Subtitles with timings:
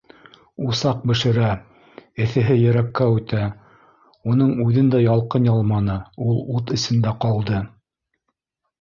[0.69, 1.49] Усаҡ бешерә,
[2.25, 3.43] эҫеһе йөрәккә үтә,
[4.33, 7.67] уның үҙен дә ялҡын ялманы, ул ут эсендә ҡалды!